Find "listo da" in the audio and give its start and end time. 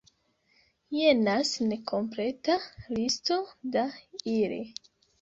2.97-3.89